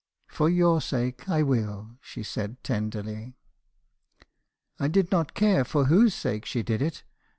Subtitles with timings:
[0.25, 3.35] "'For your sake, I will,' said she tenderly.
[4.79, 7.03] "I did not care for whose sake she did it.